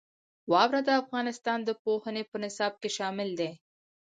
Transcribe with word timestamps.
واوره 0.51 0.81
د 0.85 0.89
افغانستان 1.01 1.59
د 1.63 1.69
پوهنې 1.83 2.23
په 2.31 2.35
نصاب 2.43 2.73
کې 2.81 2.89
شامل 2.97 3.29
دي. 3.39 3.51